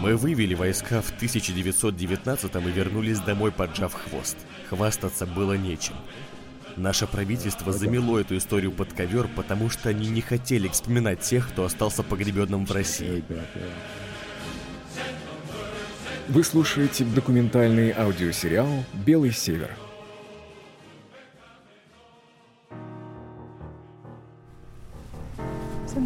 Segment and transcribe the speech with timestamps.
[0.00, 4.36] Мы вывели войска в 1919 и вернулись домой, поджав хвост.
[4.68, 5.94] Хвастаться было нечем.
[6.76, 11.64] Наше правительство замело эту историю под ковер, потому что они не хотели вспоминать тех, кто
[11.64, 13.24] остался погребенным в России.
[16.28, 19.70] Вы слушаете документальный аудиосериал «Белый север».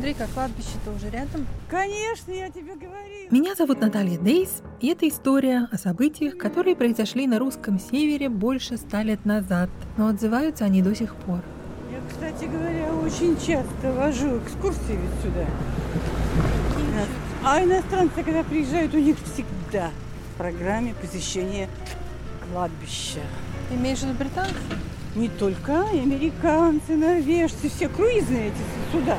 [0.02, 1.46] Смотри, как кладбище-то уже рядом.
[1.70, 3.28] Конечно, я тебе говорю.
[3.30, 8.78] Меня зовут Наталья Дейс, и это история о событиях, которые произошли на русском севере больше
[8.78, 11.38] ста лет назад, но отзываются они до сих пор.
[11.92, 15.46] Я, кстати говоря, очень часто вожу экскурсии ведь сюда.
[17.44, 19.90] А иностранцы, когда приезжают, у них всегда
[20.34, 21.68] в программе посещение
[22.50, 23.20] кладбища.
[23.68, 24.56] Ты имеешь в виду британцев?
[25.14, 29.16] Не только и американцы, норвежцы, все круизные эти суда.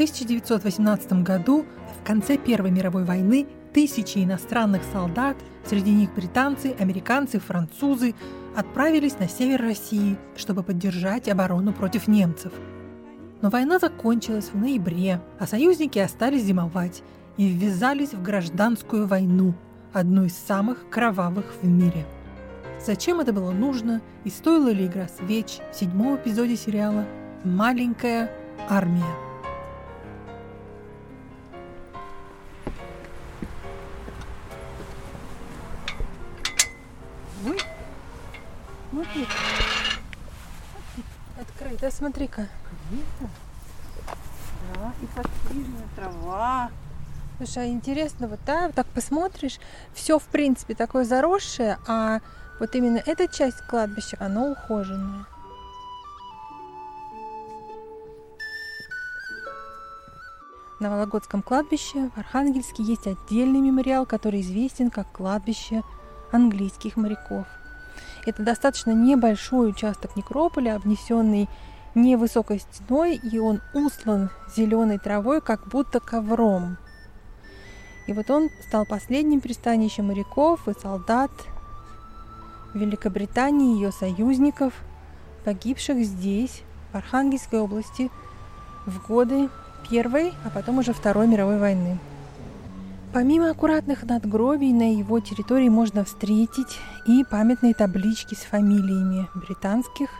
[0.00, 1.66] 1918 году,
[2.00, 8.14] в конце Первой мировой войны, тысячи иностранных солдат, среди них британцы, американцы, французы,
[8.56, 12.50] отправились на север России, чтобы поддержать оборону против немцев.
[13.42, 17.02] Но война закончилась в ноябре, а союзники остались зимовать
[17.36, 19.52] и ввязались в гражданскую войну,
[19.92, 22.06] одну из самых кровавых в мире.
[22.82, 27.04] Зачем это было нужно и стоила ли игра свеч в седьмом эпизоде сериала
[27.44, 28.30] «Маленькая
[28.66, 29.29] армия»?
[41.90, 42.46] Смотри-ка.
[44.74, 46.70] Да, и подстриженная трава.
[47.36, 49.58] Слушай, а интересно, вот да, так посмотришь,
[49.94, 52.20] все в принципе такое заросшее, а
[52.58, 55.26] вот именно эта часть кладбища, оно ухоженное.
[60.80, 65.82] На Вологодском кладбище в Архангельске есть отдельный мемориал, который известен как кладбище
[66.32, 67.46] английских моряков.
[68.26, 71.48] Это достаточно небольшой участок некрополя, обнесенный
[71.94, 76.76] невысокой стеной, и он услан зеленой травой, как будто ковром.
[78.06, 81.30] И вот он стал последним пристанищем моряков и солдат
[82.74, 84.72] Великобритании и ее союзников,
[85.44, 86.62] погибших здесь,
[86.92, 88.10] в Архангельской области,
[88.86, 89.48] в годы
[89.88, 91.98] Первой, а потом уже Второй мировой войны.
[93.12, 100.10] Помимо аккуратных надгробий на его территории можно встретить и памятные таблички с фамилиями британских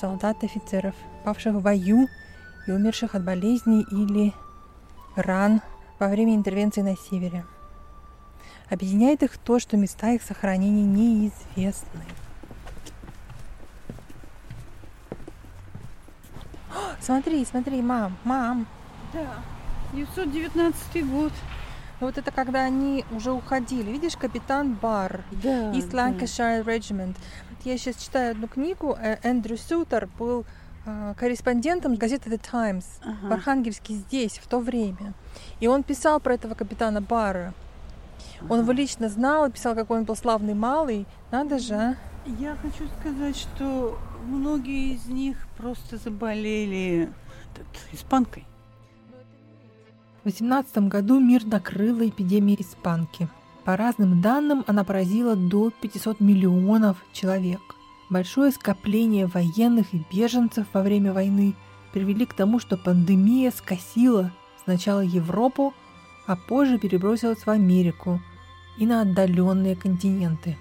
[0.00, 2.08] солдат-офицеров, павших в бою
[2.66, 4.32] и умерших от болезней или
[5.14, 5.60] ран
[5.98, 7.44] во время интервенции на севере.
[8.68, 12.02] Объединяет их то, что места их сохранения неизвестны.
[17.00, 18.66] Смотри, смотри, мам, мам.
[19.12, 19.36] Да,
[19.92, 21.32] 919 год.
[22.00, 23.90] Вот это когда они уже уходили.
[23.90, 26.72] Видишь, капитан Бар, да, East Lancashire да.
[26.72, 27.16] Regiment.
[27.66, 28.96] Я сейчас читаю одну книгу.
[28.96, 30.44] Э, Эндрю Сютер был
[30.84, 33.26] э, корреспондентом газеты The Times ага.
[33.26, 35.14] в Архангельске здесь, в то время.
[35.58, 37.54] И он писал про этого капитана Бара.
[38.48, 41.06] Он его лично знал, писал, какой он был славный малый.
[41.32, 41.96] Надо же, а?
[42.38, 47.10] Я хочу сказать, что многие из них просто заболели
[47.52, 48.46] этот, испанкой.
[50.22, 53.28] В 18 году мир накрыла эпидемия испанки.
[53.66, 57.60] По разным данным, она поразила до 500 миллионов человек.
[58.08, 61.56] Большое скопление военных и беженцев во время войны
[61.92, 64.30] привели к тому, что пандемия скосила
[64.62, 65.74] сначала Европу,
[66.28, 68.22] а позже перебросилась в Америку
[68.78, 70.56] и на отдаленные континенты.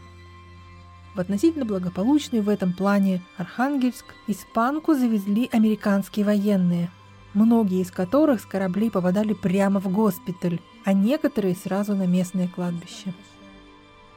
[1.14, 6.90] В относительно благополучный в этом плане Архангельск испанку завезли американские военные–
[7.36, 13.14] многие из которых с кораблей попадали прямо в госпиталь, а некоторые сразу на местное кладбище.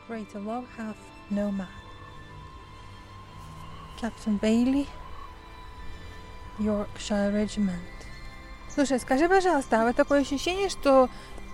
[0.08, 0.96] Greater love hath
[1.30, 1.52] no
[7.32, 7.72] Regiment.
[8.72, 11.08] Слушай, скажи, пожалуйста, а вот такое ощущение, что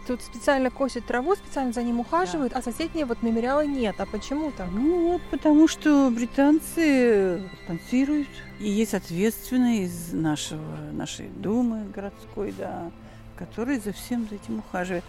[0.07, 2.59] тут специально косят траву, специально за ним ухаживают, да.
[2.59, 3.97] а соседние вот мемориала нет.
[3.99, 4.69] А почему так?
[4.73, 8.29] Ну вот потому что британцы спонсируют.
[8.61, 12.91] И есть ответственные из нашего, нашей думы городской, да,
[13.37, 15.05] который за всем за этим ухаживает.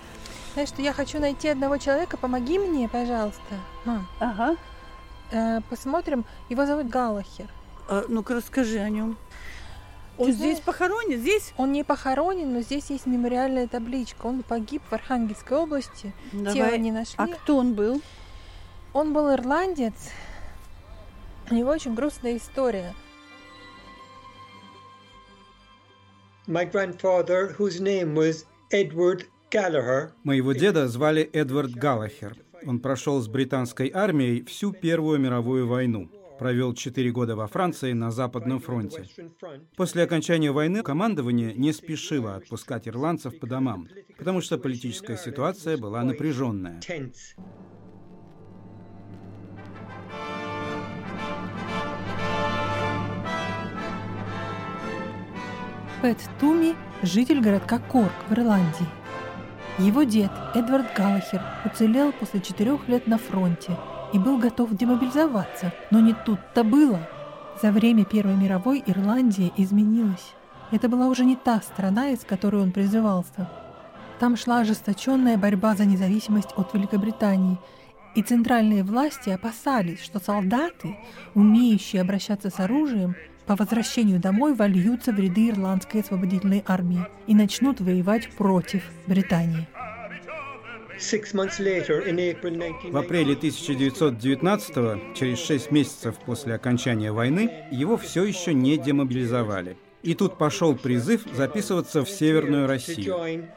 [0.54, 3.42] Знаешь, что я хочу найти одного человека, помоги мне, пожалуйста.
[3.84, 4.08] Мам.
[4.20, 4.56] Ага.
[5.32, 6.26] Э, посмотрим.
[6.50, 7.50] Его зовут Галахер.
[7.88, 9.18] А, ну-ка расскажи о нем.
[10.18, 11.20] Он здесь знаешь, похоронен?
[11.20, 11.54] Здесь?
[11.58, 14.28] Он не похоронен, но здесь есть мемориальная табличка.
[14.28, 16.14] Он погиб в Архангельской области.
[16.32, 16.54] Давай.
[16.54, 17.16] Тело не нашли.
[17.18, 18.02] А кто он был?
[18.94, 19.94] Он был ирландец.
[21.52, 22.94] У него очень грустная история.
[26.48, 30.12] My grandfather, whose name was Edward Gallagher.
[30.24, 32.38] Моего деда звали Эдвард Галлахер.
[32.66, 36.10] Он прошел с британской армией всю Первую мировую войну.
[36.38, 39.06] Провел четыре года во Франции на Западном фронте.
[39.78, 43.88] После окончания войны командование не спешило отпускать ирландцев по домам,
[44.18, 46.82] потому что политическая ситуация была напряженная.
[56.02, 58.86] Пэт Туми– житель городка Корк в Ирландии.
[59.80, 63.76] Его дед Эдвард Галлахер уцелел после четырех лет на фронте
[64.14, 67.00] и был готов демобилизоваться, но не тут-то было.
[67.62, 70.34] За время Первой мировой Ирландия изменилась.
[70.72, 73.50] Это была уже не та страна, из которой он призывался.
[74.20, 77.58] Там шла ожесточенная борьба за независимость от Великобритании,
[78.16, 80.98] и центральные власти опасались, что солдаты,
[81.34, 83.16] умеющие обращаться с оружием,
[83.46, 89.68] по возвращению домой вольются в ряды ирландской освободительной армии и начнут воевать против Британии.
[92.92, 99.78] В апреле 1919 через шесть месяцев после окончания войны, его все еще не демобилизовали.
[100.04, 103.48] И тут пошел призыв записываться в Северную Россию.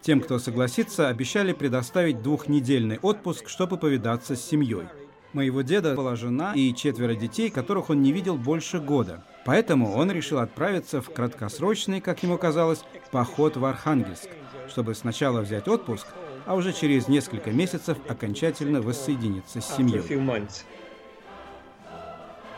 [0.00, 4.86] Тем, кто согласится, обещали предоставить двухнедельный отпуск, чтобы повидаться с семьей.
[5.32, 9.22] Моего деда была жена и четверо детей, которых он не видел больше года.
[9.44, 14.30] Поэтому он решил отправиться в краткосрочный, как ему казалось, поход в Архангельск,
[14.68, 16.06] чтобы сначала взять отпуск,
[16.46, 20.02] а уже через несколько месяцев окончательно воссоединиться с семьей.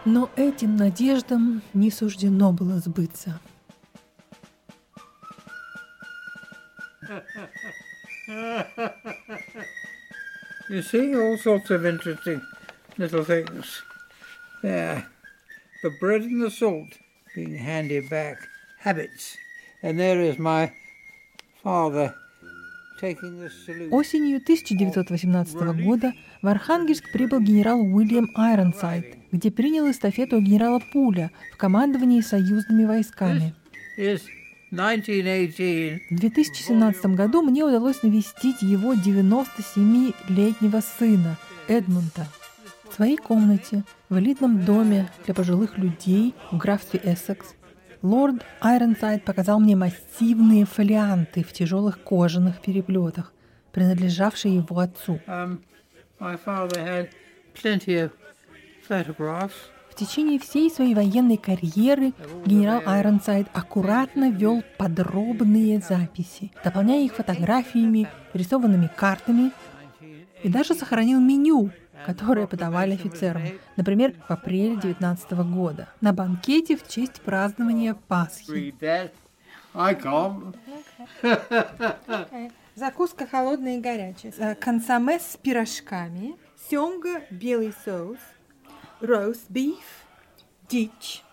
[0.05, 3.41] Но этим надеждам не суждено было сбыться.
[10.71, 12.43] You see all sorts of interesting
[12.99, 13.83] little things
[14.63, 15.07] there.
[15.83, 16.99] The bread and the salt
[17.35, 18.37] being handed back,
[18.81, 19.37] habits.
[19.83, 21.48] And there is my father taking the salute.
[23.91, 26.13] Осенью 1918 года
[26.43, 33.55] в Архангельск прибыл генерал Уильям Айронсайд, где принял эстафету генерала Пуля в командовании союзными войсками.
[33.99, 34.23] Is
[34.71, 36.11] 1918.
[36.11, 41.37] В 2017 году мне удалось навестить его 97-летнего сына
[41.69, 42.27] Эдмунда
[42.91, 47.55] в своей комнате в элитном доме для пожилых людей в графстве Эссекс.
[48.03, 53.33] Лорд Айронсайд показал мне массивные фолианты в тяжелых кожаных переплетах,
[53.73, 55.21] принадлежавшие его отцу.
[55.27, 55.59] Um.
[59.91, 62.13] В течение всей своей военной карьеры
[62.45, 69.53] генерал Айронсайд аккуратно вел подробные записи, дополняя их фотографиями, рисованными картами
[70.43, 71.71] и даже сохранил меню,
[72.07, 73.43] которое подавали офицерам,
[73.77, 75.89] например, в апреле 19 года.
[76.01, 78.75] На банкете в честь празднования Пасхи.
[82.75, 84.55] Закуска холодная и горячая.
[84.55, 86.37] Консоме с пирожками,
[86.71, 88.19] семга, белый соус,
[89.01, 90.07] роуст биф,
[90.69, 91.25] дичь,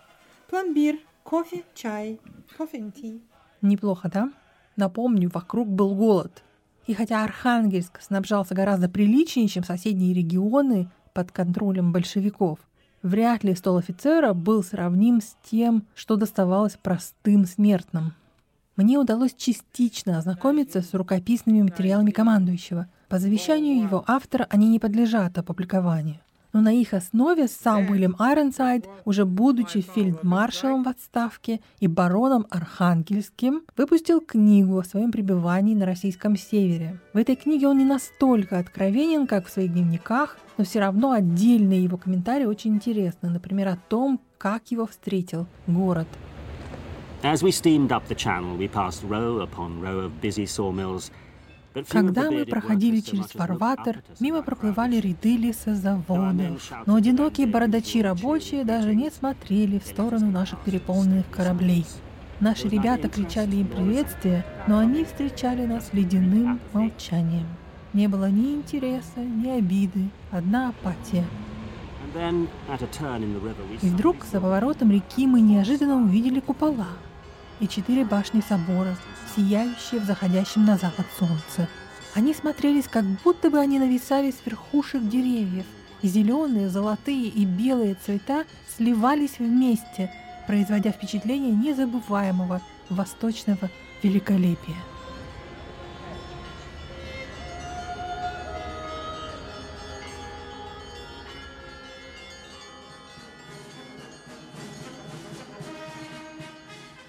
[0.48, 2.20] пломбир, кофе, чай,
[2.56, 3.22] кофе и ти.
[3.62, 4.30] Неплохо, да?
[4.76, 6.42] Напомню, вокруг был голод.
[6.86, 12.60] И хотя Архангельск снабжался гораздо приличнее, чем соседние регионы под контролем большевиков,
[13.02, 18.14] вряд ли стол офицера был сравним с тем, что доставалось простым смертным.
[18.76, 22.88] Мне удалось частично ознакомиться с рукописными материалами командующего.
[23.08, 26.20] По завещанию его автора они не подлежат опубликованию.
[26.56, 33.60] Но на их основе сам Уильям Айронсайд, уже будучи фельдмаршалом в отставке и бароном Архангельским,
[33.76, 36.98] выпустил книгу о своем пребывании на российском севере.
[37.12, 41.84] В этой книге он не настолько откровенен, как в своих дневниках, но все равно отдельные
[41.84, 43.28] его комментарии очень интересны.
[43.28, 46.08] Например, о том, как его встретил город.
[47.22, 51.10] As we steamed up the channel, we passed row upon row of busy sawmills.
[51.88, 56.72] Когда мы проходили через фарватер, мимо проплывали ряды лесозаводов.
[56.86, 61.84] Но одинокие бородачи рабочие даже не смотрели в сторону наших переполненных кораблей.
[62.40, 67.46] Наши ребята кричали им приветствия, но они встречали нас ледяным молчанием.
[67.92, 71.24] Не было ни интереса, ни обиды, одна апатия.
[73.82, 76.88] И вдруг за поворотом реки мы неожиданно увидели купола
[77.60, 78.96] и четыре башни собора,
[79.36, 81.68] сияющие в заходящем на запад солнце.
[82.14, 85.66] Они смотрелись, как будто бы они нависали с верхушек деревьев,
[86.02, 88.44] и зеленые, золотые и белые цвета
[88.76, 90.10] сливались вместе,
[90.46, 93.70] производя впечатление незабываемого восточного
[94.02, 94.76] великолепия.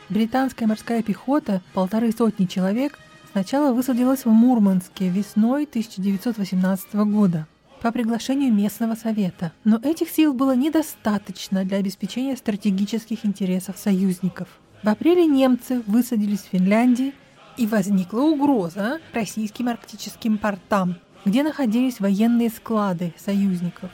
[0.10, 2.98] Британская морская пехота, полторы сотни человек,
[3.32, 7.48] сначала высадилась в Мурманске весной 1918 года
[7.82, 9.52] по приглашению местного совета.
[9.64, 14.48] Но этих сил было недостаточно для обеспечения стратегических интересов союзников.
[14.82, 17.14] В апреле немцы высадились в Финляндии,
[17.58, 20.96] и возникла угроза российским арктическим портам,
[21.26, 23.90] где находились военные склады союзников.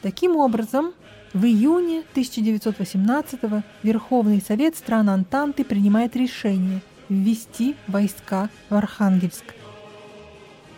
[0.00, 0.92] Таким образом,
[1.34, 3.40] в июне 1918
[3.82, 9.44] Верховный Совет стран Антанты принимает решение ввести войска в Архангельск.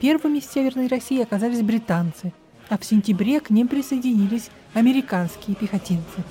[0.00, 2.32] Первыми с Северной России оказались британцы,
[2.68, 6.24] а в сентябре к ним присоединились американские пехотинцы.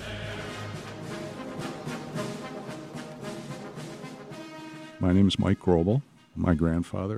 [5.00, 6.02] My name is Mike Grobel.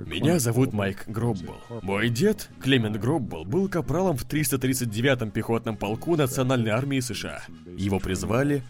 [0.06, 1.54] Меня зовут Майк Гроббл.
[1.82, 7.42] Мой дед, Клемент Гроббл, был капралом в 339-м пехотном полку Национальной армии США.
[7.76, 8.62] Его призвали,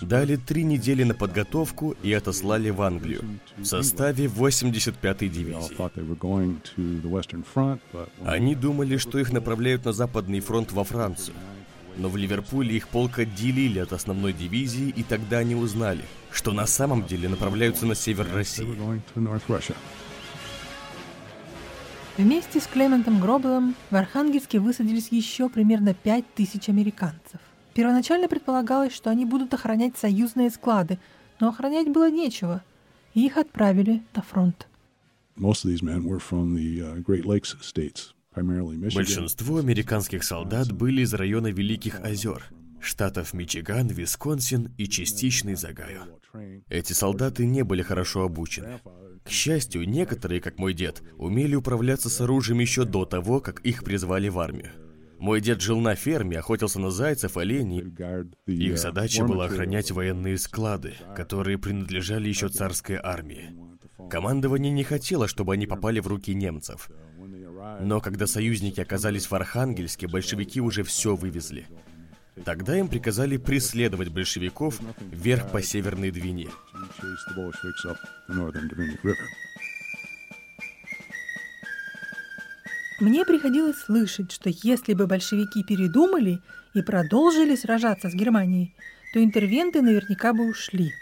[0.00, 3.22] дали три недели на подготовку и отослали в Англию
[3.58, 5.76] в составе 85-й дивизии.
[8.24, 11.34] Они думали, что их направляют на Западный фронт во Францию.
[11.98, 16.66] Но в Ливерпуле их полк отделили от основной дивизии, и тогда они узнали, что на
[16.66, 18.66] самом деле направляются на север России.
[22.16, 27.40] Вместе с Клементом Гроблом в Архангельске высадились еще примерно 5000 американцев.
[27.74, 30.98] Первоначально предполагалось, что они будут охранять союзные склады,
[31.40, 32.62] но охранять было нечего,
[33.14, 34.68] и их отправили на фронт.
[35.36, 38.12] Most of these men were from the uh, Great Lakes states.
[38.94, 42.44] Большинство американских солдат были из района Великих озер,
[42.80, 46.02] штатов Мичиган, Висконсин и частично Огайо.
[46.68, 48.80] Эти солдаты не были хорошо обучены.
[49.24, 53.84] К счастью, некоторые, как мой дед, умели управляться с оружием еще до того, как их
[53.84, 54.72] призвали в армию.
[55.18, 57.92] Мой дед жил на ферме, охотился на зайцев, оленей.
[58.46, 63.50] Их задача была охранять военные склады, которые принадлежали еще царской армии.
[64.08, 66.88] Командование не хотело, чтобы они попали в руки немцев.
[67.80, 71.66] Но когда союзники оказались в Архангельске, большевики уже все вывезли.
[72.44, 76.48] Тогда им приказали преследовать большевиков вверх по Северной Двине.
[83.00, 86.40] Мне приходилось слышать, что если бы большевики передумали
[86.74, 88.74] и продолжили сражаться с Германией,
[89.12, 90.92] то интервенты наверняка бы ушли.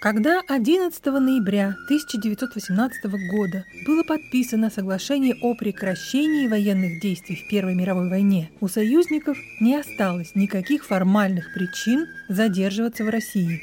[0.00, 8.08] Когда 11 ноября 1918 года было подписано соглашение о прекращении военных действий в Первой мировой
[8.08, 13.60] войне, у союзников не осталось никаких формальных причин задерживаться в России.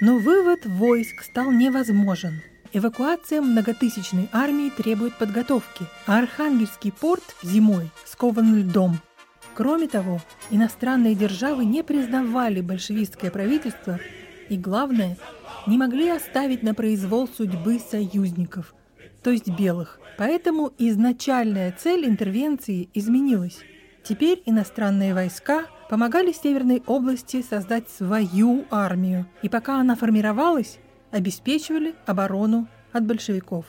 [0.00, 2.42] Но вывод войск стал невозможен.
[2.72, 9.00] Эвакуация многотысячной армии требует подготовки, а Архангельский порт зимой скован льдом.
[9.54, 13.98] Кроме того, иностранные державы не признавали большевистское правительство
[14.48, 15.16] и, главное,
[15.66, 18.74] не могли оставить на произвол судьбы союзников,
[19.22, 20.00] то есть белых.
[20.18, 23.58] Поэтому изначальная цель интервенции изменилась.
[24.04, 30.78] Теперь иностранные войска помогали Северной области создать свою армию, и пока она формировалась,
[31.10, 33.66] обеспечивали оборону от большевиков.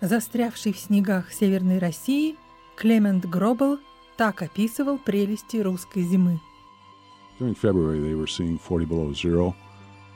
[0.00, 2.36] Застрявший в снегах Северной России,
[2.76, 3.78] Клемент Гробел
[4.16, 6.40] так описывал прелести русской зимы.
[7.38, 9.54] During February, they were seeing 40 below zero.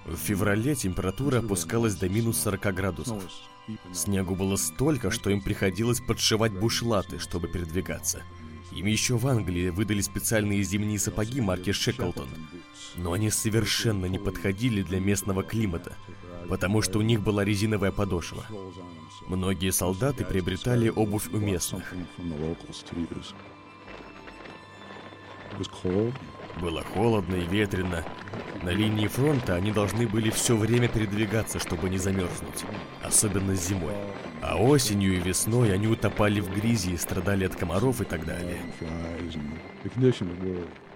[0.07, 3.25] В феврале температура опускалась до минус 40 градусов.
[3.93, 8.23] Снегу было столько, что им приходилось подшивать бушлаты, чтобы передвигаться.
[8.71, 12.29] Им еще в Англии выдали специальные зимние сапоги марки Шеклтон.
[12.95, 15.97] Но они совершенно не подходили для местного климата,
[16.49, 18.45] потому что у них была резиновая подошва.
[19.27, 21.93] Многие солдаты приобретали обувь у местных.
[26.61, 28.05] Было холодно и ветрено.
[28.63, 32.65] На линии фронта они должны были все время передвигаться, чтобы не замерзнуть.
[33.03, 33.93] Особенно зимой.
[34.43, 38.59] А осенью и весной они утопали в грязи и страдали от комаров и так далее.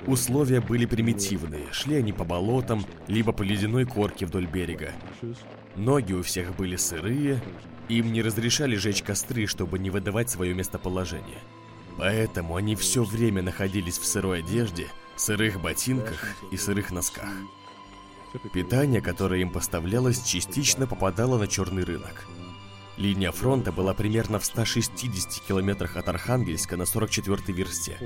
[0.06, 1.66] Условия были примитивные.
[1.72, 4.92] Шли они по болотам, либо по ледяной корке вдоль берега.
[5.76, 7.40] Ноги у всех были сырые,
[7.88, 11.38] им не разрешали жечь костры, чтобы не выдавать свое местоположение.
[11.98, 14.86] Поэтому они все время находились в сырой одежде,
[15.20, 17.28] сырых ботинках и сырых носках.
[18.52, 22.26] Питание, которое им поставлялось, частично попадало на черный рынок.
[22.96, 27.98] Линия фронта была примерно в 160 километрах от Архангельска на 44-й версте.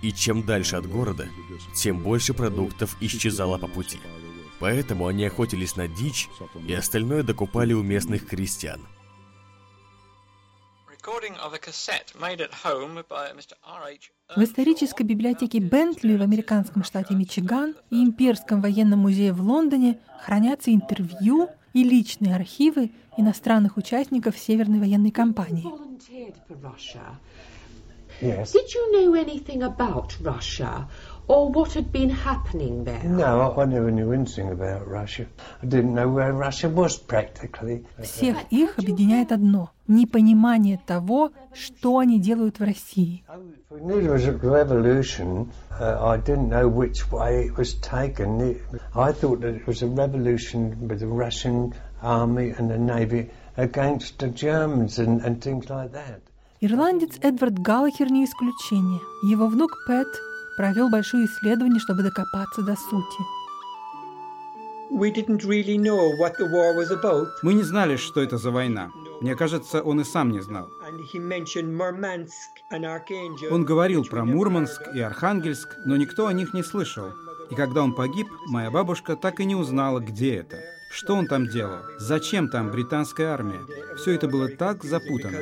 [0.00, 1.28] И чем дальше от города,
[1.74, 4.00] тем больше продуктов исчезало по пути.
[4.58, 6.28] Поэтому они охотились на дичь
[6.66, 8.80] и остальное докупали у местных крестьян.
[14.36, 20.72] В исторической библиотеке Бентли в американском штате Мичиган и Имперском военном музее в Лондоне хранятся
[20.72, 25.66] интервью и личные архивы иностранных участников Северной военной кампании.
[28.20, 28.52] Yes.
[28.52, 30.88] Did you know anything about Russia
[31.28, 33.02] or what had been happening there?
[33.04, 35.26] No, I never knew anything about Russia.
[35.62, 37.84] I didn't know where Russia was practically.
[38.02, 43.24] Всех их объединяет одно– непонимание того, что они делают в России.
[43.70, 45.50] It was a revolution.
[45.80, 48.40] Uh, I didn't know which way it was taken.
[48.40, 48.60] It,
[48.94, 54.18] I thought that it was a revolution with the Russian army and the navy against
[54.18, 56.20] the Germans and, and things like that.
[56.60, 59.00] Ирландец Эдвард Галлахер не исключение.
[59.24, 60.06] Его внук Пэт
[60.56, 63.22] провел большое исследование, чтобы докопаться до сути.
[67.42, 68.90] Мы не знали, что это за война.
[69.22, 70.68] Мне кажется, он и сам не знал.
[73.50, 77.06] Он говорил про Мурманск и Архангельск, но никто о них не слышал.
[77.50, 80.58] И когда он погиб, моя бабушка так и не узнала, где это.
[80.92, 81.78] Что он там делал?
[81.98, 83.60] Зачем там британская армия?
[83.96, 85.38] Все это было так запутано.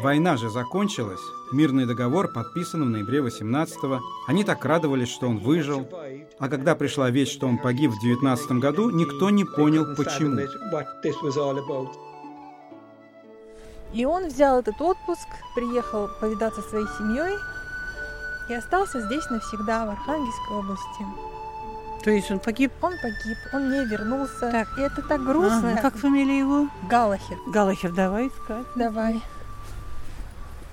[0.00, 1.20] Война же закончилась.
[1.50, 4.00] Мирный договор подписан в ноябре 18-го.
[4.28, 5.88] Они так радовались, что он выжил.
[6.38, 10.40] А когда пришла весть, что он погиб в 19 году, никто не понял, почему.
[13.92, 17.36] И он взял этот отпуск, приехал повидаться со своей семьей
[18.48, 21.23] и остался здесь навсегда, в Архангельской области.
[22.04, 22.70] То есть он погиб?
[22.82, 24.50] Он погиб, он не вернулся.
[24.50, 24.78] Так.
[24.78, 25.72] И это так грустно.
[25.72, 25.80] Ага.
[25.80, 26.68] Как фамилия его?
[26.86, 27.38] Галахер.
[27.46, 28.66] Галахер, давай искать.
[28.76, 29.22] Давай.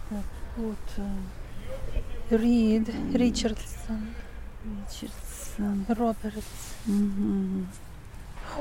[0.10, 0.20] Так,
[0.58, 0.76] вот.
[0.98, 4.14] э, Рид, Ричардсон.
[4.66, 5.86] Ричардсон.
[5.88, 6.46] Робертс.
[6.88, 7.66] Угу.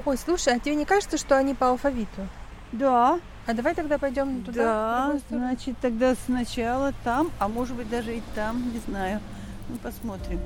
[0.04, 2.28] Ой, слушай, а тебе не кажется, что они по алфавиту?
[2.70, 3.18] Да.
[3.46, 4.62] А давай тогда пойдем туда.
[4.62, 9.20] Да, значит, тогда сначала там, а может быть даже и там, не знаю.
[9.68, 10.38] Ну, посмотрим.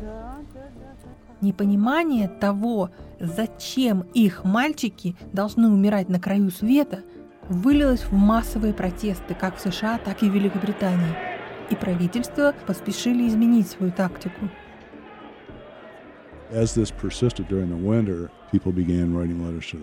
[0.00, 0.63] Да, да.
[1.44, 7.00] Непонимание того, зачем их мальчики должны умирать на краю света,
[7.50, 11.14] вылилось в массовые протесты как в США, так и в Великобритании.
[11.68, 14.48] И правительства поспешили изменить свою тактику.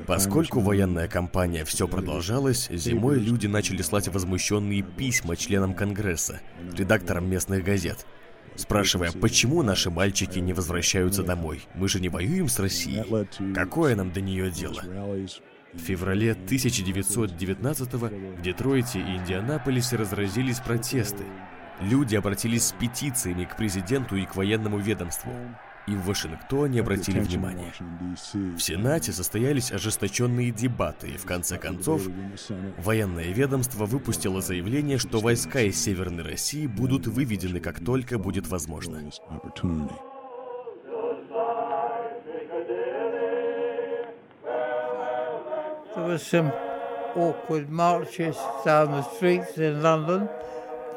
[0.08, 6.42] Поскольку военная кампания все продолжалась, зимой люди начали слать возмущенные письма членам Конгресса,
[6.76, 8.08] редакторам местных газет–
[8.56, 11.62] спрашивая, почему наши мальчики не возвращаются домой?
[11.76, 13.04] Мы же не воюем с Россией.
[13.54, 14.82] Какое нам до нее дело?
[15.74, 21.24] В феврале 1919-го в Детройте и Индианаполисе разразились протесты.
[21.80, 25.32] Люди обратились с петициями к президенту и к военному ведомству
[25.92, 27.74] и в Вашингтоне обратили внимание.
[28.34, 32.04] В Сенате состоялись ожесточенные дебаты, и в конце концов
[32.78, 39.02] военное ведомство выпустило заявление, что войска из Северной России будут выведены, как только будет возможно.
[45.94, 46.52] There were some
[47.16, 50.30] awkward marches down the streets in London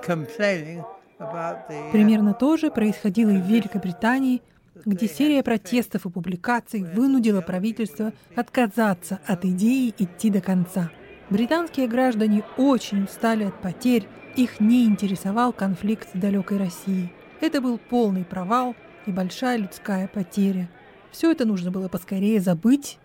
[0.06, 0.84] complaining
[1.18, 1.90] about the...
[1.90, 4.40] Примерно то же происходило и в Великобритании–
[4.84, 10.90] где серия протестов и публикаций вынудила правительство отказаться от идеи идти до конца.
[11.30, 14.06] Британские граждане очень устали от потерь,
[14.36, 17.12] их не интересовал конфликт с далекой Россией.
[17.40, 18.74] Это был полный провал
[19.06, 20.68] и большая людская потеря.
[21.10, 22.98] Все это нужно было поскорее забыть,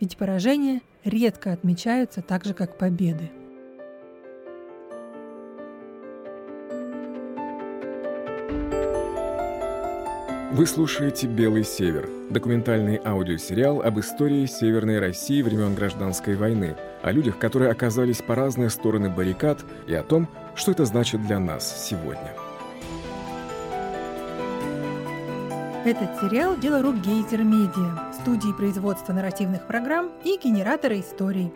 [0.00, 3.30] ведь поражения редко отмечаются так же, как победы.
[10.56, 17.38] Вы слушаете «Белый север»– документальный аудиосериал об истории Северной России времен Гражданской войны, о людях,
[17.38, 22.32] которые оказались по разные стороны баррикад, и о том, что это значит для нас сегодня.
[25.84, 31.52] Этот сериал– дело рук Гейзер Медиа, студии производства нарративных программ и генератора историй.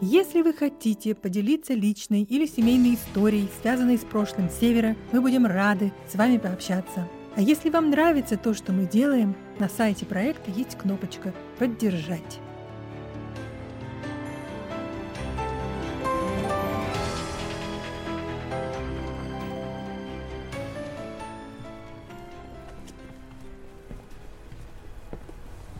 [0.00, 5.92] Если вы хотите поделиться личной или семейной историей, связанной с прошлым Севера, мы будем рады
[6.08, 10.76] с вами пообщаться– а если вам нравится то, что мы делаем, на сайте проекта есть
[10.76, 12.40] кнопочка «Поддержать».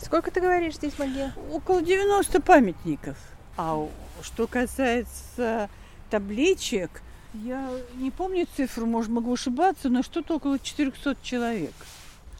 [0.00, 1.32] Сколько ты говоришь здесь, Магия?
[1.50, 3.16] Около 90 памятников.
[3.56, 3.88] А
[4.22, 5.68] что касается
[6.10, 7.02] табличек–
[7.34, 11.72] я не помню цифру, может, могу ошибаться, но что-то около 400 человек.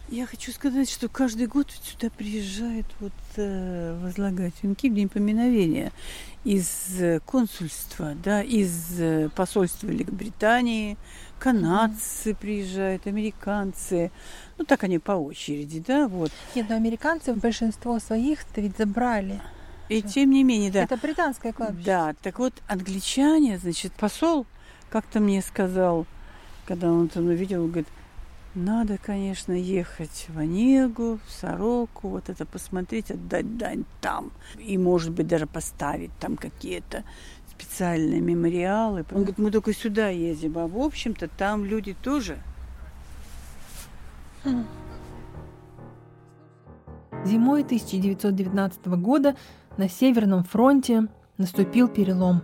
[0.08, 5.90] Я хочу сказать, что каждый год сюда приезжает вот э, возлагать венки в день поминовения
[6.44, 10.98] из э, консульства, да, из э, посольства Великобритании,
[11.38, 14.10] канадцы приезжают, американцы.
[14.58, 16.30] Ну, так они по очереди, да, вот.
[16.54, 19.40] Нет, но американцы большинство своих-то ведь забрали.
[19.88, 20.82] И тем не менее, да.
[20.82, 21.86] Это британское кладбище.
[21.86, 24.46] Да, так вот, англичане, значит, посол
[24.92, 26.06] как-то мне сказал,
[26.66, 27.88] когда он там увидел, говорит,
[28.54, 34.30] надо, конечно, ехать в Онегу, в Сороку, вот это посмотреть, отдать дань там.
[34.58, 37.04] И, может быть, даже поставить там какие-то
[37.50, 39.06] специальные мемориалы.
[39.10, 42.36] Он говорит, мы только сюда ездим, а в общем-то там люди тоже.
[47.24, 49.36] Зимой 1919 года
[49.78, 52.42] на Северном фронте наступил перелом.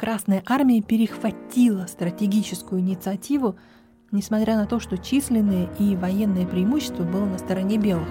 [0.00, 3.56] Красная армия перехватила стратегическую инициативу–
[4.12, 8.08] несмотря на то, что численное и военное преимущество было на стороне белых.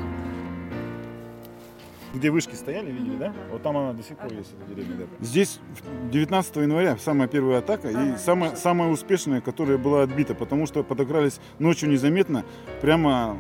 [2.14, 3.34] Где вышки стояли, видели, да?
[3.52, 4.98] Вот там она до сих пор есть, эта деревня.
[4.98, 5.26] Да.
[5.26, 5.60] Здесь
[6.12, 11.40] 19 января самая первая атака и самая, самая успешная, которая была отбита, потому что подокрались
[11.58, 12.46] ночью незаметно
[12.82, 13.36] прямо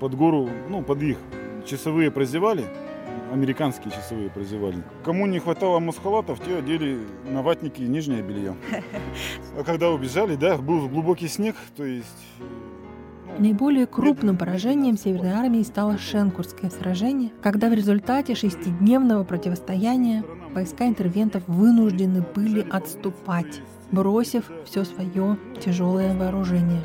[0.00, 1.18] под гору, ну, под их.
[1.66, 2.64] Часовые прозевали,
[3.30, 4.82] американские часовые прозевали.
[5.04, 8.56] Кому не хватало мускулатов, те одели на ватники нижнее белье.
[9.58, 12.06] А когда убежали, да, был глубокий снег, то есть...
[12.38, 20.86] Ну, Наиболее крупным поражением Северной армии стало Шенкурское сражение, когда в результате шестидневного противостояния войска
[20.86, 26.82] интервентов вынуждены были отступать, бросив все свое тяжелое вооружение.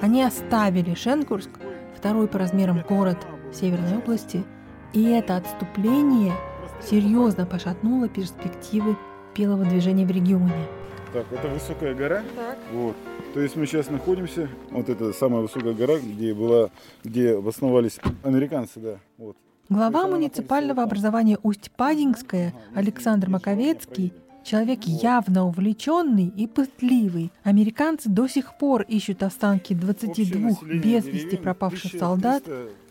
[0.00, 1.50] Они оставили Шенкурск,
[1.96, 3.18] второй по размерам город
[3.52, 4.44] Северной области,
[4.96, 6.32] и это отступление
[6.80, 8.96] серьезно пошатнуло перспективы
[9.36, 10.66] белого движения в регионе.
[11.12, 12.22] Так, это высокая гора.
[12.34, 12.56] Так.
[12.72, 12.96] Вот.
[13.34, 16.70] То есть мы сейчас находимся, вот это самая высокая гора, где была,
[17.04, 18.98] где обосновались американцы, да.
[19.18, 19.36] Вот.
[19.68, 24.14] Глава муниципального образования Усть-Падинская Александр Маковецкий
[24.46, 27.32] Человек явно увлеченный и пытливый.
[27.42, 32.44] Американцы до сих пор ищут останки 22 без вести пропавших солдат.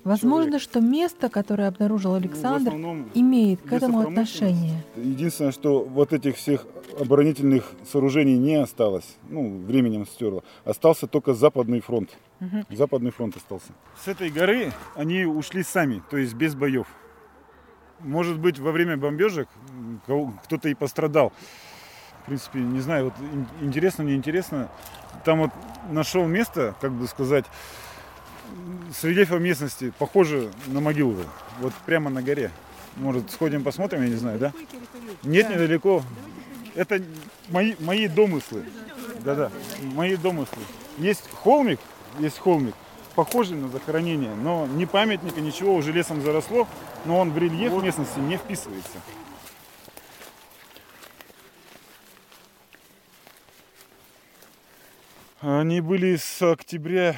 [0.03, 2.73] Возможно, что место, которое обнаружил ну, Александр,
[3.13, 4.83] имеет к этому отношение.
[4.97, 6.67] Единственное, что вот этих всех
[6.99, 10.43] оборонительных сооружений не осталось, ну, временем стерло.
[10.65, 12.09] Остался только Западный фронт.
[12.41, 12.75] Угу.
[12.75, 13.71] Западный фронт остался.
[14.03, 16.87] С этой горы они ушли сами, то есть без боев.
[17.99, 19.47] Может быть, во время бомбежек
[20.43, 21.31] кто-то и пострадал.
[22.23, 23.13] В принципе, не знаю, вот
[23.61, 24.69] интересно, не интересно.
[25.23, 25.51] Там вот
[25.91, 27.45] нашел место, как бы сказать,
[28.93, 31.17] с рельефом местности похоже на могилу.
[31.59, 32.51] Вот прямо на горе.
[32.97, 34.53] Может, сходим посмотрим, я не знаю, да?
[35.23, 36.03] Нет, недалеко.
[36.75, 37.01] Это
[37.49, 38.65] мои, мои домыслы.
[39.23, 39.51] Да-да,
[39.93, 40.61] мои домыслы.
[40.97, 41.79] Есть холмик,
[42.19, 42.75] есть холмик,
[43.15, 46.67] похожий на захоронение, но ни памятника, ничего, уже лесом заросло,
[47.05, 48.99] но он в рельеф местности не вписывается.
[55.41, 57.15] Они были с октября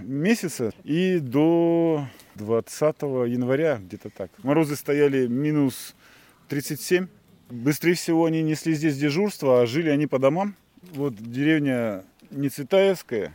[0.00, 4.30] месяца и до 20 января, где-то так.
[4.42, 5.94] Морозы стояли минус
[6.48, 7.08] 37.
[7.50, 10.54] Быстрее всего они несли здесь дежурство, а жили они по домам.
[10.92, 13.34] Вот деревня Нецветаевская,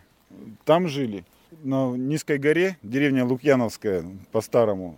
[0.65, 1.25] там жили.
[1.63, 4.97] На низкой горе, деревня Лукьяновская, по-старому,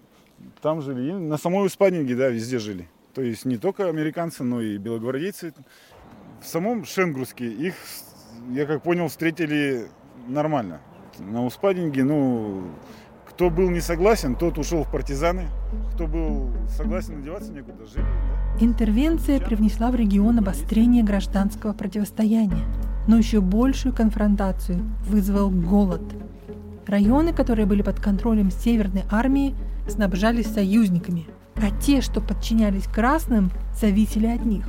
[0.62, 1.10] там жили.
[1.10, 2.88] И на самой Успадинге, да, везде жили.
[3.16, 5.54] То есть не только американцы, но и белогвардейцы.
[6.42, 7.74] В самом Шенгурске их
[8.52, 9.88] я как понял, встретили
[10.28, 10.82] нормально.
[11.20, 12.68] На Успадинге, ну,
[13.28, 15.48] кто был не согласен, тот ушел в партизаны.
[15.96, 18.04] Кто был согласен одеваться некуда, жили.
[18.04, 18.66] Да?
[18.66, 22.66] Интервенция привнесла в регион обострение гражданского противостояния.
[23.08, 26.02] Но еще большую конфронтацию вызвал голод.
[26.88, 29.56] Районы, которые были под контролем Северной армии,
[29.88, 34.66] снабжались союзниками, а те, что подчинялись красным, зависели от них.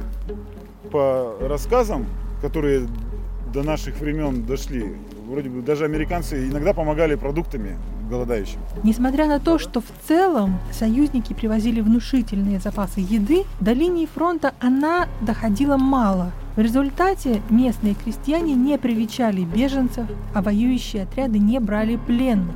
[0.91, 2.07] По рассказам,
[2.41, 2.87] которые
[3.53, 4.97] до наших времен дошли.
[5.29, 7.77] Вроде бы даже американцы иногда помогали продуктами
[8.11, 8.59] голодающим.
[8.83, 15.09] Несмотря на то, что в целом союзники привозили внушительные запасы еды, до линии фронта она
[15.23, 16.33] доходила мало.
[16.57, 22.55] В результате местные крестьяне не привечали беженцев, а воюющие отряды не брали пленных.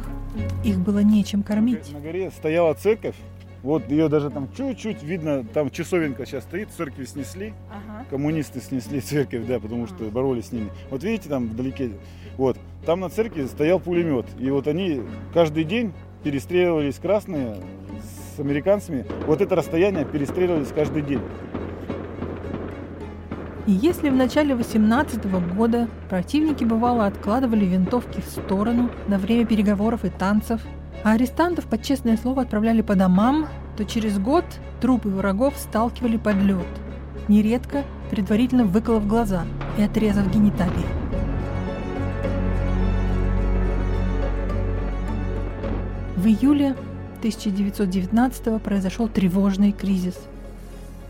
[0.64, 1.92] Их было нечем кормить.
[1.92, 3.16] На горе стояла церковь,
[3.64, 8.04] вот ее даже там чуть-чуть видно, там часовенка сейчас стоит, церкви снесли, ага.
[8.08, 10.70] коммунисты снесли церковь, да, потому что боролись с ними.
[10.90, 11.90] Вот видите, там вдалеке,
[12.36, 12.56] вот,
[12.86, 15.02] там на церкви стоял пулемет, и вот они
[15.34, 17.56] каждый день перестреливались красные
[18.36, 19.04] с американцами.
[19.26, 21.20] Вот это расстояние перестреливались каждый день.
[23.68, 30.06] И если в начале 18 года противники бывало откладывали винтовки в сторону на время переговоров
[30.06, 30.62] и танцев,
[31.04, 34.46] а арестантов под честное слово отправляли по домам, то через год
[34.80, 36.66] трупы врагов сталкивали под лед,
[37.28, 39.44] нередко предварительно выколов глаза
[39.76, 40.72] и отрезав гениталии.
[46.16, 46.74] В июле
[47.18, 50.18] 1919 произошел тревожный кризис.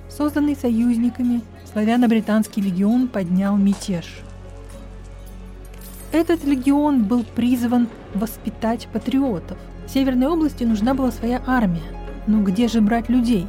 [0.09, 4.23] Созданный союзниками, славяно-британский легион поднял мятеж.
[6.11, 9.59] Этот легион был призван воспитать патриотов.
[9.87, 11.83] Северной области нужна была своя армия.
[12.27, 13.47] Но где же брать людей?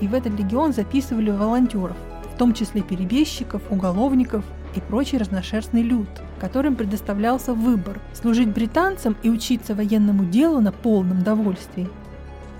[0.00, 1.96] И в этот легион записывали волонтеров,
[2.34, 6.08] в том числе перебежчиков, уголовников и прочий разношерстный люд,
[6.40, 11.88] которым предоставлялся выбор– служить британцам и учиться военному делу на полном довольствии,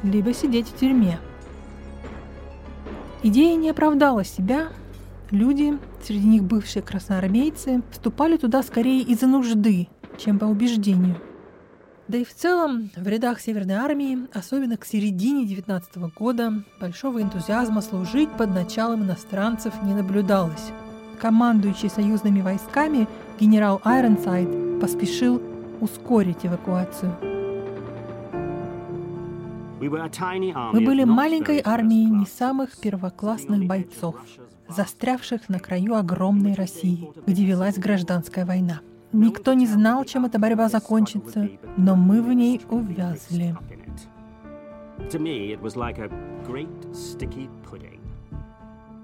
[0.02, 1.18] либо сидеть в тюрьме.
[3.22, 4.68] Идея не оправдала себя,
[5.30, 11.16] люди, среди них бывшие красноармейцы, вступали туда скорее из-за нужды, чем по убеждению.
[12.08, 17.82] Да и в целом, в рядах Северной армии, особенно к середине 19 года, большого энтузиазма
[17.82, 20.72] служить под началом иностранцев не наблюдалось.
[21.20, 23.06] Командующий союзными войсками
[23.38, 25.42] генерал Айронсайд поспешил
[25.80, 27.39] ускорить эвакуацию.
[29.80, 34.14] Мы были маленькой армией не самых первоклассных бойцов,
[34.68, 38.80] застрявших на краю огромной России, где велась гражданская война.
[39.12, 43.56] Никто не знал, чем эта борьба закончится, но мы в ней увязли.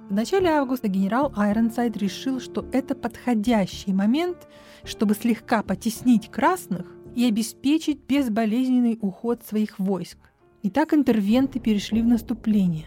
[0.09, 4.47] В начале августа генерал Айронсайд решил, что это подходящий момент,
[4.85, 6.87] чтобы слегка потеснить красных
[7.17, 10.19] и обеспечить безболезненный уход своих войск.
[10.67, 12.87] И так интервенты перешли в наступление.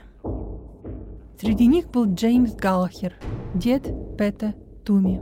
[1.40, 3.14] Среди них был Джеймс Галлахер,
[3.56, 3.84] дед
[4.18, 5.22] Пэта Туми.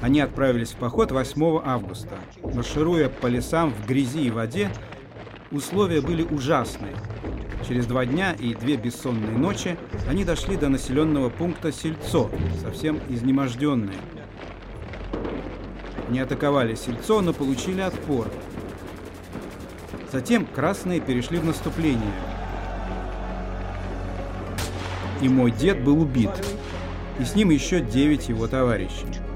[0.00, 2.14] Они отправились в поход 8 августа.
[2.42, 4.70] Маршируя по лесам в грязи и воде,
[5.50, 6.94] условия были ужасные.
[7.68, 9.76] Через два дня и две бессонные ночи
[10.08, 12.30] они дошли до населенного пункта Сельцо,
[12.62, 13.98] совсем изнеможденные.
[16.08, 18.28] Они атаковали Сельцо, но получили отпор.
[20.10, 22.14] Затем красные перешли в наступление.
[25.20, 26.30] И мой дед был убит
[27.20, 29.27] и с ним еще девять его товарищей.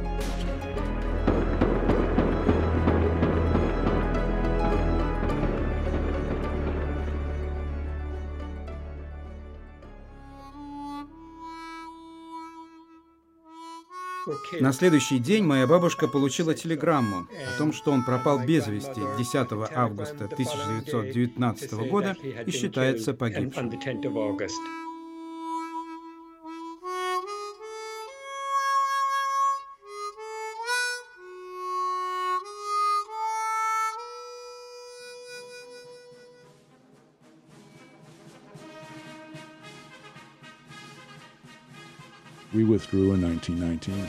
[14.60, 19.48] На следующий день моя бабушка получила телеграмму о том, что он пропал без вести 10
[19.74, 23.70] августа 1919 года и считается погибшим.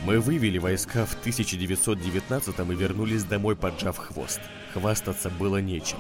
[0.05, 4.39] Мы вывели войска в 1919 и вернулись домой, поджав хвост.
[4.73, 5.97] Хвастаться было нечем.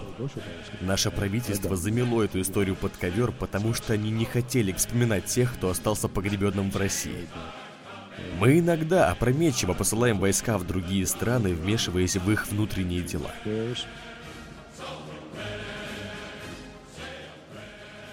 [0.81, 5.69] Наше правительство замело эту историю под ковер, потому что они не хотели вспоминать тех, кто
[5.69, 7.27] остался погребенным в России.
[8.39, 13.31] Мы иногда опрометчиво посылаем войска в другие страны, вмешиваясь в их внутренние дела.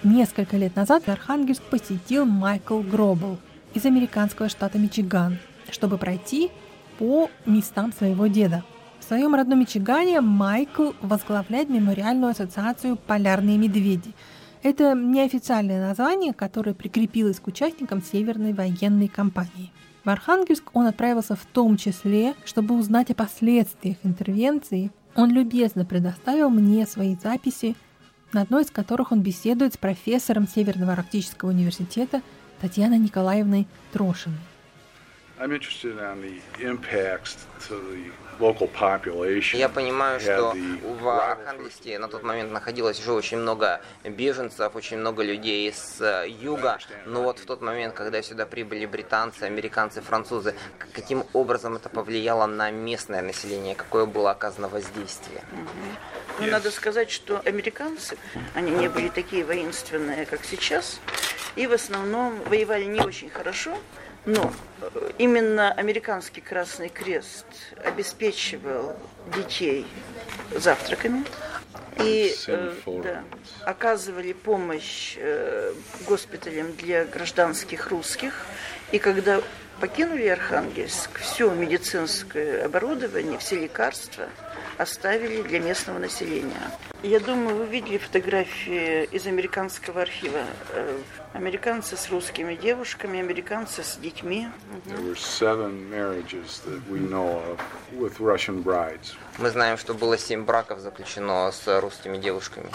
[0.03, 3.37] Несколько лет назад Архангельск посетил Майкл Гробл–
[3.73, 5.37] из американского штата Мичиган,
[5.69, 6.51] чтобы пройти
[6.97, 8.63] по местам своего деда.
[8.99, 14.13] В своем родном Мичигане Майкл возглавляет мемориальную ассоциацию «Полярные медведи».
[14.63, 19.71] Это неофициальное название, которое прикрепилось к участникам Северной военной кампании.
[20.03, 24.91] В Архангельск он отправился в том числе, чтобы узнать о последствиях интервенции.
[25.15, 27.75] Он любезно предоставил мне свои записи,
[28.33, 32.21] на одной из которых он беседует с профессором Северного Арктического университета
[32.61, 34.37] Татьяной Николаевной Трошиной.
[39.57, 40.55] Я понимаю, что
[40.99, 46.29] в Архангельске на тот момент находилось уже очень много беженцев, очень много людей с э,
[46.29, 46.77] юга.
[47.07, 50.53] Но вот в тот момент, когда сюда прибыли британцы, американцы, французы,
[50.93, 55.41] каким образом это повлияло на местное население, какое было оказано воздействие?
[56.39, 58.15] Ну, надо сказать, что американцы,
[58.53, 60.99] они не были такие воинственные, как сейчас
[61.55, 63.77] и в основном воевали не очень хорошо,
[64.25, 67.45] но э, именно американский Красный Крест
[67.83, 68.95] обеспечивал
[69.35, 69.87] детей
[70.55, 71.23] завтраками
[71.97, 73.23] и э, да,
[73.65, 75.73] оказывали помощь э,
[76.07, 78.45] госпиталям для гражданских русских.
[78.91, 79.41] И когда
[79.79, 84.29] покинули Архангельск, все медицинское оборудование, все лекарства
[84.77, 86.71] оставили для местного населения.
[87.01, 90.43] Я думаю, вы видели фотографии из американского архива.
[91.33, 94.49] Американцы с русскими девушками, американцы с детьми.
[99.37, 102.69] Мы знаем, что было семь браков заключено с русскими девушками.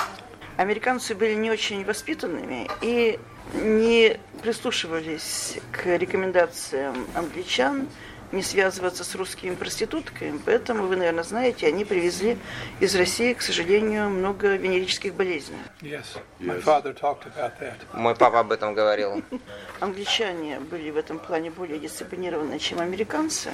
[0.56, 3.20] Американцы были не очень воспитанными и
[3.52, 7.86] не прислушивались к рекомендациям англичан
[8.32, 10.40] не связываться с русскими проститутками.
[10.44, 12.38] Поэтому, вы, наверное, знаете, они привезли
[12.80, 15.58] из России, к сожалению, много венерических болезней.
[15.80, 16.04] Yes.
[16.40, 17.76] My father talked about that.
[17.92, 19.22] Мой папа об этом говорил.
[19.80, 23.50] Англичане были в этом плане более дисциплинированы, чем американцы.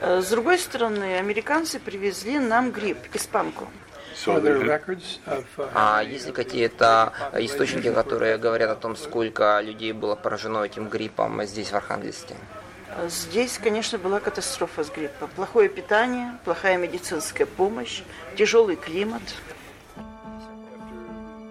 [0.00, 3.68] Э, с другой стороны, американцы привезли нам грипп, испанку.
[4.24, 10.88] Uh, а есть ли какие-то источники, которые говорят о том, сколько людей было поражено этим
[10.88, 12.34] гриппом здесь, в Архангельске?
[13.08, 15.28] Здесь, конечно, была катастрофа с гриппом.
[15.36, 18.02] Плохое питание, плохая медицинская помощь,
[18.36, 19.22] тяжелый климат.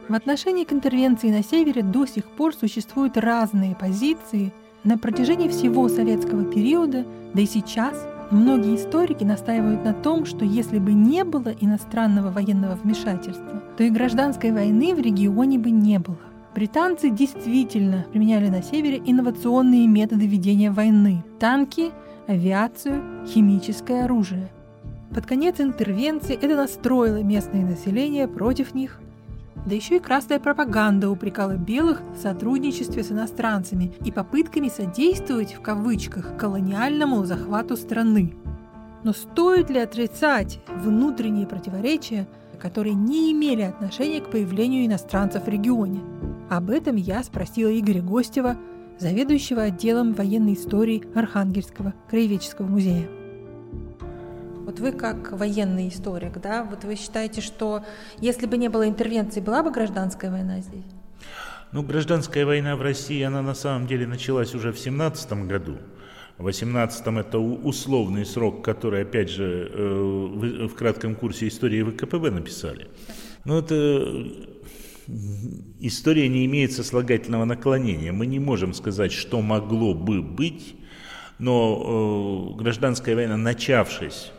[0.07, 4.53] В отношении к интервенции на севере до сих пор существуют разные позиции.
[4.83, 10.79] На протяжении всего советского периода, да и сейчас, многие историки настаивают на том, что если
[10.79, 16.17] бы не было иностранного военного вмешательства, то и гражданской войны в регионе бы не было.
[16.55, 21.91] Британцы действительно применяли на севере инновационные методы ведения войны– танки,
[22.27, 24.47] авиацию, химическое оружие.
[25.13, 29.01] Под конец интервенции это настроило местное население против них.
[29.65, 35.61] Да еще и красная пропаганда упрекала белых в сотрудничестве с иностранцами и попытками содействовать, в
[35.61, 38.33] кавычках, колониальному захвату страны.
[39.03, 42.25] Но стоит ли отрицать внутренние противоречия,
[42.61, 45.99] которые не имели отношения к появлению иностранцев в регионе–
[46.49, 48.57] об этом я спросила Игоря Гостева,
[48.99, 53.07] заведующего отделом военной истории Архангельского краеведческого музея.
[54.65, 57.83] Вот вы как военный историк, да, вот вы считаете, что
[58.19, 60.85] если бы не было интервенции, была бы гражданская война здесь?
[61.71, 65.77] Ну, гражданская война в России, она на самом деле началась уже в 17 году.
[66.37, 72.87] В 18-м это условный срок, который, опять же, э, в кратком курсе истории ВКПБ написали.
[73.45, 74.25] Но это
[75.79, 78.11] история не имеет сослагательного наклонения.
[78.11, 80.75] Мы не можем сказать, что могло бы быть,
[81.39, 84.31] но э, гражданская война, начавшись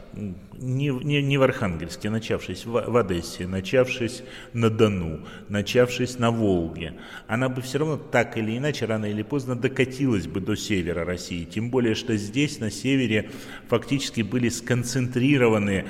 [0.59, 6.95] не, не, не в Архангельске, начавшись в, в Одессе, начавшись на Дону, начавшись на Волге,
[7.27, 11.45] она бы все равно так или иначе, рано или поздно докатилась бы до севера России.
[11.45, 13.31] Тем более, что здесь, на севере,
[13.69, 15.87] фактически были сконцентрированы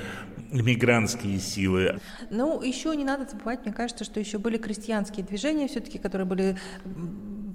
[0.51, 1.99] мигрантские силы.
[2.29, 6.57] Ну, еще не надо забывать, мне кажется, что еще были крестьянские движения все-таки, которые были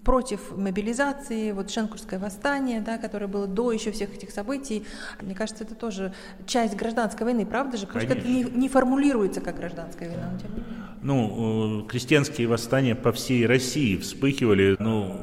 [0.04, 4.84] против мобилизации, вот Шенкурское восстание, да, которое было до еще всех этих событий.
[5.20, 6.12] Мне кажется, это тоже
[6.46, 7.86] часть гражданской войны, правда же?
[7.86, 8.14] Конечно.
[8.14, 10.82] это не, не формулируется как гражданская война, но тем не менее.
[11.02, 15.16] Ну, э, крестьянские восстания по всей России вспыхивали, ну,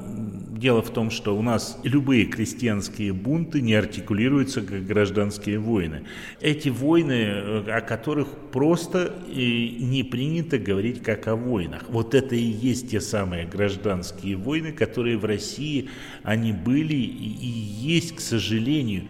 [0.59, 6.03] Дело в том, что у нас любые крестьянские бунты не артикулируются как гражданские войны.
[6.41, 11.85] Эти войны, э, о которых просто не принято говорить как о войнах.
[11.87, 15.87] Вот это и есть те самые гражданские войны, которые в России,
[16.23, 19.09] они были и есть, к сожалению.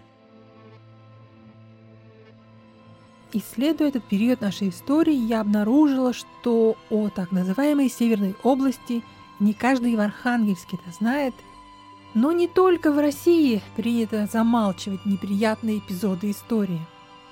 [3.32, 9.02] Исследуя этот период нашей истории, я обнаружила, что о так называемой Северной области–
[9.40, 11.34] не каждый в Архангельске это знает.
[12.14, 16.80] Но не только в России принято замалчивать неприятные эпизоды истории.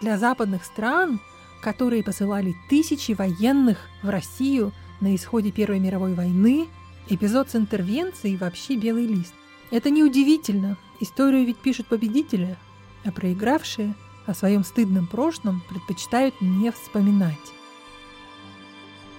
[0.01, 1.21] Для западных стран,
[1.61, 6.69] которые посылали тысячи военных в Россию на исходе Первой мировой войны,
[7.09, 9.35] эпизод с интервенцией вообще белый лист.
[9.71, 10.77] Это неудивительно.
[11.01, 12.57] Историю ведь пишут победители,
[13.05, 13.95] а проигравшие
[14.27, 17.58] о своем стыдном прошлом предпочитают не вспоминать.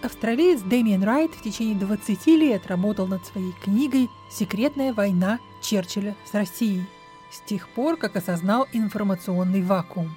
[0.01, 6.33] Австралиец Дэмиен Райт в течение 20 лет работал над своей книгой «Секретная война Черчилля с
[6.33, 6.85] Россией»
[7.29, 10.15] с тех пор, как осознал информационный вакуум.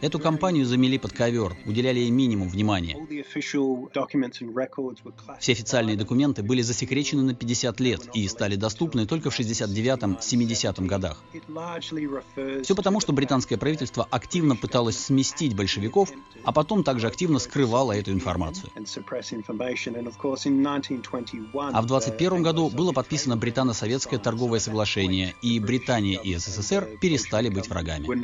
[0.00, 2.96] Эту кампанию замели под ковер, уделяли ей минимум внимания.
[5.40, 11.22] Все официальные документы были засекречены на 50 лет и стали доступны только в 69-70 годах.
[12.62, 16.10] Все потому, что британское правительство активно пыталось сместить большевиков,
[16.44, 18.70] а потом также активно скрывало эту информацию.
[21.54, 27.68] А в 21 году было подписано британо-советское торговое соглашение, и Британия и СССР перестали быть
[27.68, 28.17] врагами.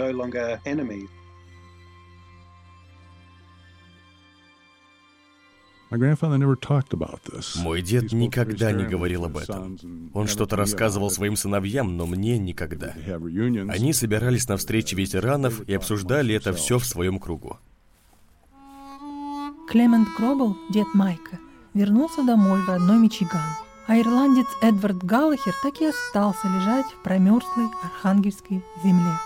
[7.56, 9.78] Мой дед никогда не говорил об этом.
[10.12, 12.94] Он что-то рассказывал своим сыновьям, но мне никогда.
[13.68, 17.58] Они собирались на встрече ветеранов и обсуждали это все в своем кругу.
[19.68, 21.38] Клемент Гробл, дед Майка,
[21.74, 23.40] вернулся домой в родной Мичиган,
[23.86, 29.18] а ирландец Эдвард Галлахер так и остался лежать в промерзлой архангельской земле.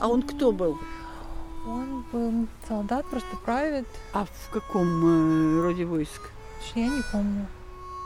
[0.00, 0.78] А он кто был?
[1.66, 3.86] Он был солдат, просто правит.
[4.12, 6.30] А в каком э, роде войск?
[6.74, 7.46] Я не помню.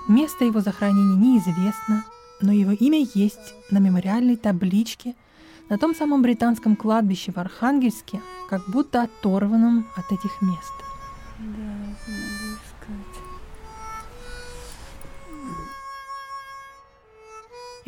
[0.08, 2.04] Место его захоронения неизвестно,
[2.40, 5.14] но его имя есть на мемориальной табличке
[5.68, 10.72] на том самом британском кладбище в Архангельске, как будто оторванном от этих мест.
[11.38, 11.94] Да,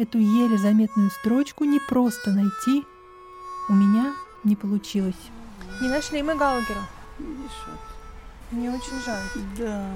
[0.02, 2.84] Эту еле заметную строчку не просто найти.
[3.68, 5.30] У меня не получилось.
[5.80, 6.88] Не нашли мы Галагера.
[7.20, 7.62] Видишь,
[8.50, 9.22] Мне очень жаль.
[9.56, 9.86] Да.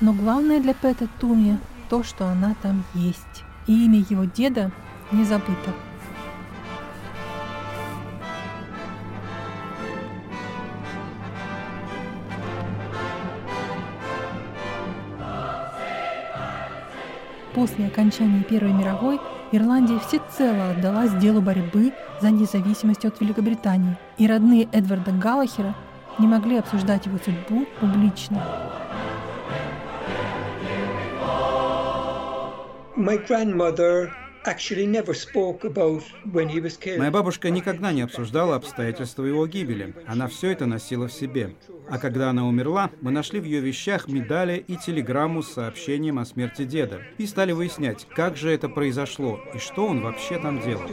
[0.00, 1.58] Но главное для Пэта Туми
[1.90, 3.42] то, что она там есть.
[3.66, 4.70] И имя его деда
[5.10, 5.74] не забыто.
[17.58, 19.18] После окончания Первой мировой
[19.50, 25.74] Ирландия всецело отдалась делу борьбы за независимость от Великобритании, и родные Эдварда Галлахера
[26.20, 28.40] не могли обсуждать его судьбу публично.
[32.96, 34.10] My grandmother
[36.98, 39.94] Моя бабушка никогда не обсуждала обстоятельства его гибели.
[40.06, 41.54] Она все это носила в себе.
[41.90, 46.24] А когда она умерла, мы нашли в ее вещах медали и телеграмму с сообщением о
[46.24, 47.00] смерти деда.
[47.18, 50.88] И стали выяснять, как же это произошло и что он вообще там делал.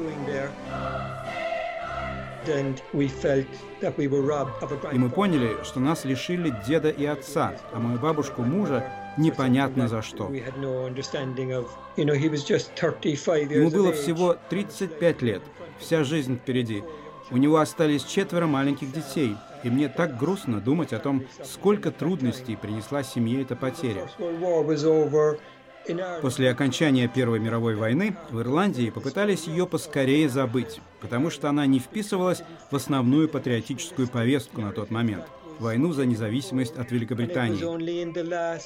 [4.92, 8.84] И мы поняли, что нас лишили деда и отца, а мою бабушку мужа
[9.18, 10.26] непонятно за что.
[10.26, 15.22] We had no understanding of, you know, he was just 35 Ему было всего 35
[15.22, 15.42] лет,
[15.80, 16.84] вся жизнь впереди.
[17.32, 22.56] У него остались четверо маленьких детей, и мне так грустно думать о том, сколько трудностей
[22.56, 24.08] принесла семье эта потеря.
[26.22, 31.80] После окончания Первой мировой войны в Ирландии попытались ее поскорее забыть, потому что она не
[31.80, 35.26] вписывалась в основную патриотическую повестку на тот момент–
[35.60, 37.60] войну за независимость от Великобритании.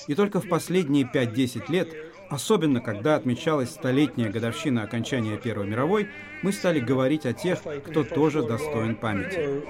[0.08, 1.90] И только в последние 5-10 лет,
[2.30, 6.10] особенно когда отмечалась столетняя годовщина окончания Первой мировой,
[6.42, 9.64] мы стали говорить о тех, кто тоже достоин памяти.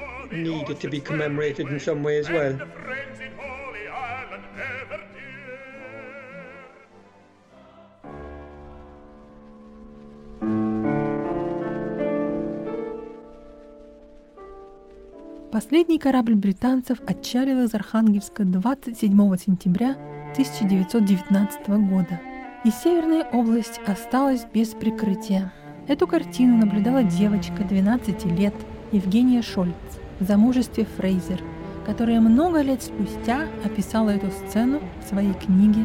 [15.51, 19.95] Последний корабль британцев отчалил из Архангельска 27 сентября
[20.33, 22.21] 1919 года.
[22.63, 25.51] И Северная область осталась без прикрытия.
[25.87, 28.53] Эту картину наблюдала девочка 12 лет
[28.91, 29.73] Евгения Шольц
[30.19, 31.41] в замужестве Фрейзер,
[31.83, 35.83] которая много лет спустя описала эту сцену в своей книге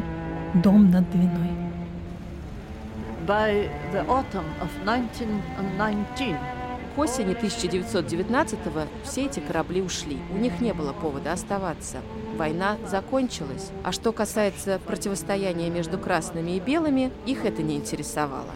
[0.63, 1.49] «Дом над Двиной».
[3.25, 6.35] By the autumn of 1919,
[6.95, 10.17] К осени 1919-го все эти корабли ушли.
[10.33, 11.97] У них не было повода оставаться.
[12.37, 13.71] Война закончилась.
[13.83, 18.51] А что касается противостояния между красными и белыми, их это не интересовало.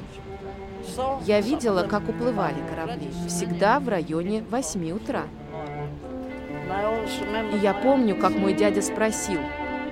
[1.25, 3.09] Я видела, как уплывали корабли.
[3.27, 5.23] Всегда в районе 8 утра.
[7.53, 9.39] И я помню, как мой дядя спросил,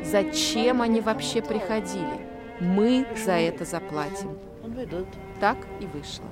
[0.06, 2.26] зачем они вообще приходили?
[2.62, 4.38] Мы за это заплатим.
[5.42, 6.26] Так и вышло.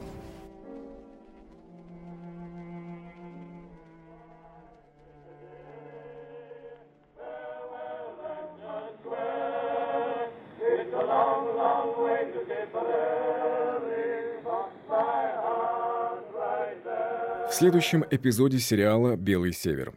[17.47, 19.93] В следующем эпизоде сериала «Белый север».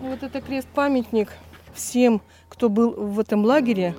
[0.00, 1.28] Вот это крест-памятник
[1.74, 3.94] всем, кто был в этом лагере.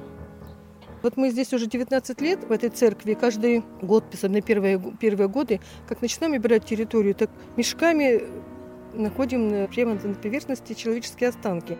[1.03, 5.59] Вот мы здесь уже 19 лет, в этой церкви, каждый год, особенно первые, первые годы,
[5.87, 8.23] как начинаем убирать территорию, так мешками
[8.93, 11.77] находим на- прямо на поверхности человеческие останки.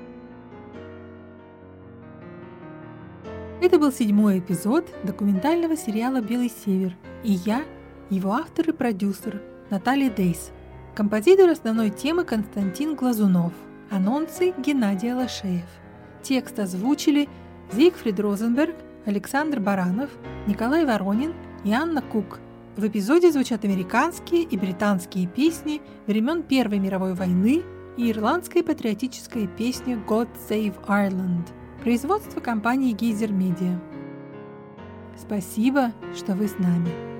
[3.67, 6.95] Это был седьмой эпизод документального сериала «Белый север».
[7.21, 7.65] И я,
[8.09, 10.51] его автор и продюсер Наталья Дейс.
[10.95, 13.51] Композитор основной темы Константин Глазунов.
[13.91, 15.67] Анонсы Геннадий Алашеев.
[16.21, 17.27] Текст озвучили
[17.73, 18.73] Зигфрид Розенберг,
[19.05, 20.11] Александр Баранов,
[20.47, 21.33] Николай Воронин
[21.65, 22.39] и Анна Кук.
[22.77, 27.63] В эпизоде звучат американские и британские песни времен Первой мировой войны
[27.97, 31.47] и ирландская патриотическая песня «God Save Ireland»
[31.81, 33.79] производство компании Гейзер Media.
[35.15, 37.16] Спасибо, что вы с нами.